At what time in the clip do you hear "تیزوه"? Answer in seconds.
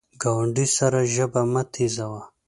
1.73-2.21